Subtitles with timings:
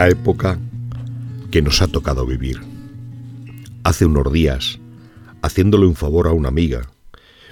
[0.00, 0.58] la época
[1.50, 2.58] que nos ha tocado vivir.
[3.84, 4.78] Hace unos días,
[5.42, 6.90] haciéndole un favor a una amiga,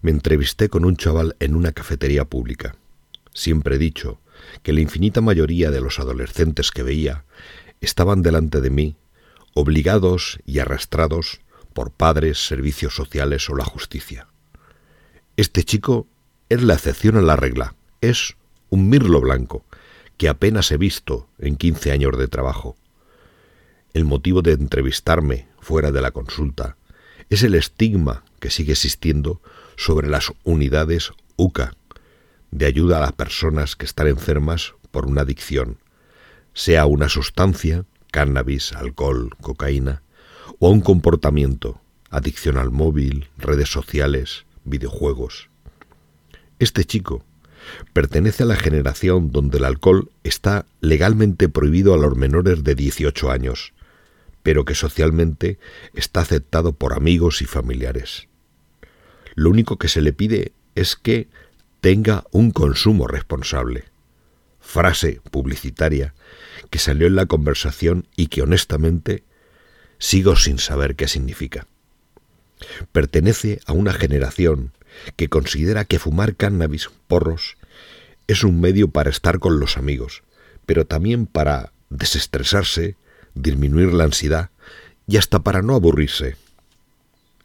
[0.00, 2.76] me entrevisté con un chaval en una cafetería pública.
[3.34, 4.22] Siempre he dicho
[4.62, 7.26] que la infinita mayoría de los adolescentes que veía
[7.82, 8.96] estaban delante de mí,
[9.52, 11.42] obligados y arrastrados
[11.74, 14.28] por padres, servicios sociales o la justicia.
[15.36, 16.06] Este chico
[16.48, 18.38] es la excepción a la regla, es
[18.70, 19.62] un mirlo blanco,
[20.20, 22.76] que apenas he visto en 15 años de trabajo.
[23.94, 26.76] El motivo de entrevistarme fuera de la consulta
[27.30, 29.40] es el estigma que sigue existiendo
[29.78, 31.72] sobre las unidades UCA,
[32.50, 35.78] de ayuda a las personas que están enfermas por una adicción,
[36.52, 40.02] sea una sustancia, cannabis, alcohol, cocaína,
[40.58, 45.48] o a un comportamiento, adicción al móvil, redes sociales, videojuegos.
[46.58, 47.24] Este chico
[47.92, 53.30] pertenece a la generación donde el alcohol está legalmente prohibido a los menores de 18
[53.30, 53.72] años,
[54.42, 55.58] pero que socialmente
[55.94, 58.28] está aceptado por amigos y familiares.
[59.34, 61.28] Lo único que se le pide es que
[61.80, 63.84] tenga un consumo responsable.
[64.60, 66.14] Frase publicitaria
[66.70, 69.24] que salió en la conversación y que honestamente
[69.98, 71.66] sigo sin saber qué significa.
[72.92, 74.72] Pertenece a una generación
[75.16, 77.56] que considera que fumar cannabis, porros,
[78.26, 80.22] es un medio para estar con los amigos,
[80.66, 82.96] pero también para desestresarse,
[83.34, 84.50] disminuir la ansiedad
[85.06, 86.36] y hasta para no aburrirse.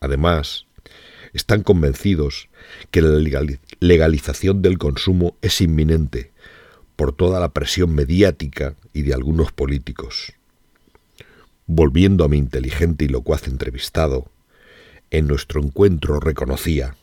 [0.00, 0.66] Además,
[1.32, 2.48] están convencidos
[2.90, 3.18] que la
[3.80, 6.30] legalización del consumo es inminente
[6.96, 10.32] por toda la presión mediática y de algunos políticos.
[11.66, 14.30] Volviendo a mi inteligente y locuaz entrevistado,
[15.10, 16.96] en nuestro encuentro reconocía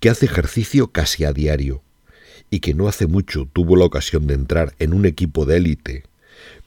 [0.00, 1.82] que hace ejercicio casi a diario
[2.50, 6.04] y que no hace mucho tuvo la ocasión de entrar en un equipo de élite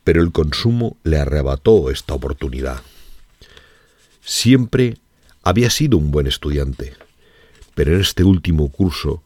[0.03, 2.81] pero el consumo le arrebató esta oportunidad.
[4.21, 4.97] Siempre
[5.43, 6.93] había sido un buen estudiante,
[7.75, 9.23] pero en este último curso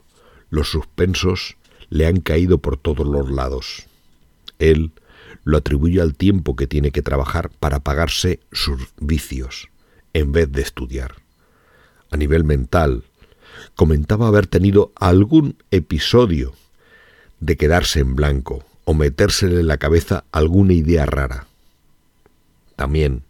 [0.50, 1.58] los suspensos
[1.90, 3.88] le han caído por todos los lados.
[4.60, 4.92] Él
[5.44, 9.70] lo atribuye al tiempo que tiene que trabajar para pagarse sus vicios,
[10.14, 11.16] en vez de estudiar.
[12.10, 13.04] A nivel mental,
[13.76, 16.54] comentaba haber tenido algún episodio
[17.40, 21.48] de quedarse en blanco, o metérsele en la cabeza alguna idea rara.
[22.76, 23.24] También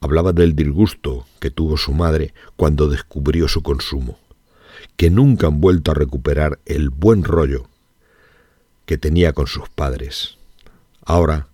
[0.00, 4.18] hablaba del disgusto que tuvo su madre cuando descubrió su consumo,
[4.96, 7.68] que nunca han vuelto a recuperar el buen rollo
[8.84, 10.36] que tenía con sus padres.
[11.04, 11.48] Ahora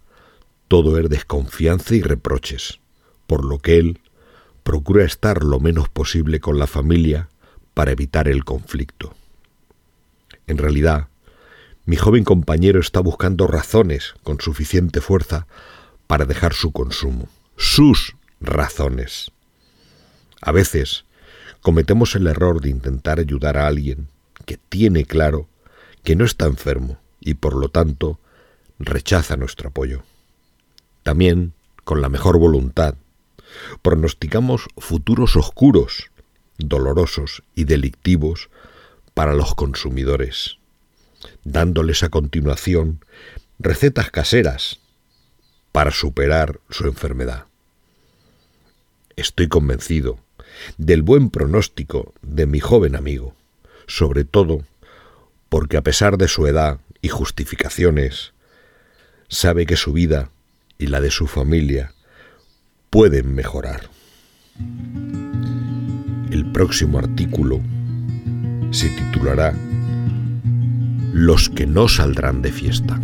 [0.69, 2.81] todo es desconfianza y reproches,
[3.27, 4.01] por lo que él
[4.63, 7.29] procura estar lo menos posible con la familia
[7.75, 9.15] para evitar el conflicto.
[10.47, 11.09] En realidad,
[11.85, 15.47] mi joven compañero está buscando razones con suficiente fuerza
[16.07, 17.29] para dejar su consumo.
[17.57, 19.33] Sus razones.
[20.41, 21.05] A veces
[21.61, 24.09] cometemos el error de intentar ayudar a alguien
[24.45, 25.49] que tiene claro
[26.05, 28.19] que no está enfermo y por lo tanto
[28.79, 30.03] rechaza nuestro apoyo.
[31.03, 31.53] También,
[31.85, 32.95] con la mejor voluntad,
[33.83, 36.11] pronosticamos futuros oscuros,
[36.69, 38.51] dolorosos y delictivos
[39.15, 40.59] para los consumidores
[41.45, 43.05] dándoles a continuación
[43.59, 44.81] recetas caseras
[45.71, 47.47] para superar su enfermedad.
[49.17, 50.19] Estoy convencido
[50.77, 53.35] del buen pronóstico de mi joven amigo,
[53.87, 54.65] sobre todo
[55.49, 58.33] porque a pesar de su edad y justificaciones,
[59.29, 60.31] sabe que su vida
[60.79, 61.93] y la de su familia
[62.91, 63.91] pueden mejorar.
[66.33, 67.61] El próximo artículo
[68.71, 69.55] se titulará
[71.13, 72.99] los que no saldrán de fiesta.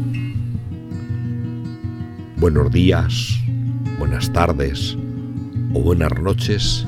[2.38, 3.38] Buenos días,
[3.98, 4.96] buenas tardes
[5.74, 6.86] o buenas noches,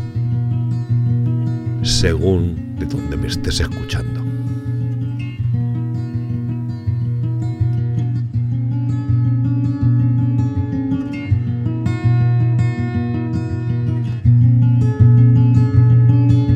[1.83, 4.20] según de donde me estés escuchando.